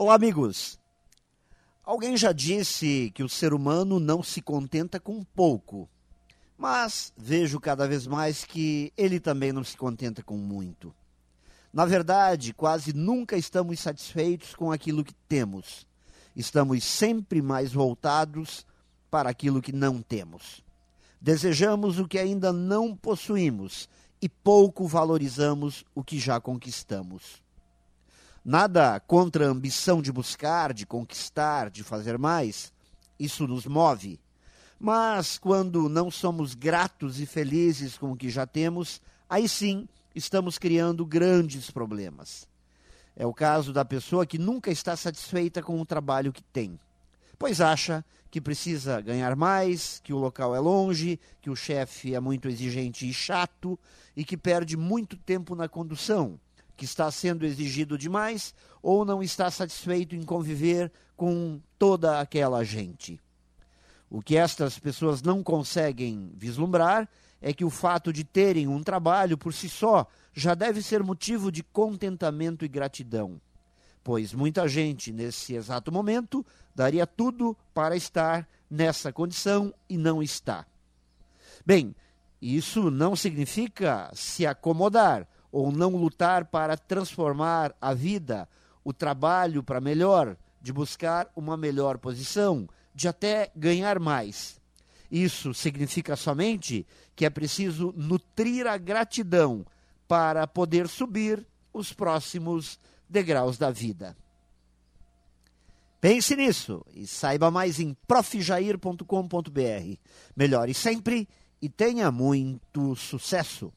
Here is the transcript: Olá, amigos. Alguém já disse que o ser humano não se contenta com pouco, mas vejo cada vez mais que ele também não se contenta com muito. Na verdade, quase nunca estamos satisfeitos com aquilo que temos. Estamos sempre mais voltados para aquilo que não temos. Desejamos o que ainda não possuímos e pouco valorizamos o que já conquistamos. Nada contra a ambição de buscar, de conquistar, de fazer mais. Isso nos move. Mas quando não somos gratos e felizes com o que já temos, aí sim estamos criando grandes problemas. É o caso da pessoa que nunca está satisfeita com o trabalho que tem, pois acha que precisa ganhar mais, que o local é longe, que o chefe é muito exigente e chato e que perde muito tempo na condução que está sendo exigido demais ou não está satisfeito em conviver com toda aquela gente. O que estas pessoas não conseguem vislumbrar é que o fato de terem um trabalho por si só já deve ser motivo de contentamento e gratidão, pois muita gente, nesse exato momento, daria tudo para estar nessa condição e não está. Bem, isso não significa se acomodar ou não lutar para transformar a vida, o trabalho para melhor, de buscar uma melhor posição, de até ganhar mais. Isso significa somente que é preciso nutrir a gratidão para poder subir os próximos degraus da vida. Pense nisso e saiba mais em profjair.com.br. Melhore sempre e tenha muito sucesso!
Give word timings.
Olá, 0.00 0.14
amigos. 0.14 0.78
Alguém 1.82 2.16
já 2.16 2.30
disse 2.30 3.10
que 3.16 3.24
o 3.24 3.28
ser 3.28 3.52
humano 3.52 3.98
não 3.98 4.22
se 4.22 4.40
contenta 4.40 5.00
com 5.00 5.24
pouco, 5.24 5.88
mas 6.56 7.12
vejo 7.16 7.58
cada 7.58 7.84
vez 7.88 8.06
mais 8.06 8.44
que 8.44 8.92
ele 8.96 9.18
também 9.18 9.50
não 9.52 9.64
se 9.64 9.76
contenta 9.76 10.22
com 10.22 10.36
muito. 10.36 10.94
Na 11.72 11.84
verdade, 11.84 12.54
quase 12.54 12.92
nunca 12.92 13.36
estamos 13.36 13.80
satisfeitos 13.80 14.54
com 14.54 14.70
aquilo 14.70 15.02
que 15.02 15.14
temos. 15.28 15.84
Estamos 16.36 16.84
sempre 16.84 17.42
mais 17.42 17.72
voltados 17.72 18.64
para 19.10 19.28
aquilo 19.28 19.60
que 19.60 19.72
não 19.72 20.00
temos. 20.00 20.64
Desejamos 21.20 21.98
o 21.98 22.06
que 22.06 22.20
ainda 22.20 22.52
não 22.52 22.94
possuímos 22.94 23.88
e 24.22 24.28
pouco 24.28 24.86
valorizamos 24.86 25.84
o 25.92 26.04
que 26.04 26.20
já 26.20 26.40
conquistamos. 26.40 27.47
Nada 28.50 28.98
contra 29.00 29.46
a 29.46 29.50
ambição 29.50 30.00
de 30.00 30.10
buscar, 30.10 30.72
de 30.72 30.86
conquistar, 30.86 31.68
de 31.68 31.84
fazer 31.84 32.16
mais. 32.16 32.72
Isso 33.20 33.46
nos 33.46 33.66
move. 33.66 34.18
Mas 34.80 35.36
quando 35.36 35.86
não 35.86 36.10
somos 36.10 36.54
gratos 36.54 37.20
e 37.20 37.26
felizes 37.26 37.98
com 37.98 38.10
o 38.10 38.16
que 38.16 38.30
já 38.30 38.46
temos, 38.46 39.02
aí 39.28 39.46
sim 39.46 39.86
estamos 40.14 40.56
criando 40.56 41.04
grandes 41.04 41.70
problemas. 41.70 42.48
É 43.14 43.26
o 43.26 43.34
caso 43.34 43.70
da 43.70 43.84
pessoa 43.84 44.24
que 44.24 44.38
nunca 44.38 44.70
está 44.70 44.96
satisfeita 44.96 45.62
com 45.62 45.78
o 45.78 45.84
trabalho 45.84 46.32
que 46.32 46.42
tem, 46.42 46.80
pois 47.38 47.60
acha 47.60 48.02
que 48.30 48.40
precisa 48.40 48.98
ganhar 49.02 49.36
mais, 49.36 50.00
que 50.02 50.14
o 50.14 50.18
local 50.18 50.56
é 50.56 50.58
longe, 50.58 51.20
que 51.42 51.50
o 51.50 51.54
chefe 51.54 52.14
é 52.14 52.20
muito 52.20 52.48
exigente 52.48 53.06
e 53.06 53.12
chato 53.12 53.78
e 54.16 54.24
que 54.24 54.38
perde 54.38 54.74
muito 54.74 55.18
tempo 55.18 55.54
na 55.54 55.68
condução 55.68 56.40
que 56.78 56.84
está 56.84 57.10
sendo 57.10 57.44
exigido 57.44 57.98
demais 57.98 58.54
ou 58.80 59.04
não 59.04 59.20
está 59.20 59.50
satisfeito 59.50 60.14
em 60.14 60.22
conviver 60.22 60.92
com 61.16 61.60
toda 61.76 62.20
aquela 62.20 62.62
gente. 62.62 63.20
O 64.08 64.22
que 64.22 64.36
estas 64.36 64.78
pessoas 64.78 65.20
não 65.20 65.42
conseguem 65.42 66.30
vislumbrar 66.36 67.08
é 67.42 67.52
que 67.52 67.64
o 67.64 67.70
fato 67.70 68.12
de 68.12 68.22
terem 68.22 68.68
um 68.68 68.80
trabalho 68.80 69.36
por 69.36 69.52
si 69.52 69.68
só 69.68 70.06
já 70.32 70.54
deve 70.54 70.80
ser 70.80 71.02
motivo 71.02 71.50
de 71.50 71.64
contentamento 71.64 72.64
e 72.64 72.68
gratidão, 72.68 73.40
pois 74.04 74.32
muita 74.32 74.68
gente, 74.68 75.12
nesse 75.12 75.54
exato 75.54 75.90
momento, 75.90 76.46
daria 76.74 77.06
tudo 77.08 77.56
para 77.74 77.96
estar 77.96 78.48
nessa 78.70 79.12
condição 79.12 79.74
e 79.88 79.98
não 79.98 80.22
está. 80.22 80.64
Bem, 81.66 81.94
isso 82.40 82.88
não 82.88 83.16
significa 83.16 84.10
se 84.14 84.46
acomodar 84.46 85.26
ou 85.50 85.72
não 85.72 85.96
lutar 85.96 86.46
para 86.46 86.76
transformar 86.76 87.74
a 87.80 87.94
vida, 87.94 88.48
o 88.84 88.92
trabalho 88.92 89.62
para 89.62 89.80
melhor, 89.80 90.36
de 90.60 90.72
buscar 90.72 91.30
uma 91.34 91.56
melhor 91.56 91.98
posição, 91.98 92.68
de 92.94 93.08
até 93.08 93.50
ganhar 93.54 93.98
mais. 93.98 94.60
Isso 95.10 95.54
significa 95.54 96.16
somente 96.16 96.86
que 97.16 97.24
é 97.24 97.30
preciso 97.30 97.94
nutrir 97.96 98.66
a 98.66 98.76
gratidão 98.76 99.64
para 100.06 100.46
poder 100.46 100.88
subir 100.88 101.46
os 101.72 101.92
próximos 101.92 102.78
degraus 103.08 103.56
da 103.56 103.70
vida. 103.70 104.16
Pense 106.00 106.36
nisso 106.36 106.84
e 106.94 107.06
saiba 107.06 107.50
mais 107.50 107.80
em 107.80 107.96
profjair.com.br. 108.06 109.96
Melhore 110.36 110.74
sempre 110.74 111.28
e 111.60 111.68
tenha 111.68 112.12
muito 112.12 112.94
sucesso! 112.94 113.72